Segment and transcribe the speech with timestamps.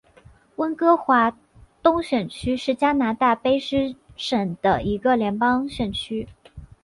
[0.55, 1.37] 温哥华
[1.83, 6.27] 东选区是加拿大卑诗省的一个联邦选区。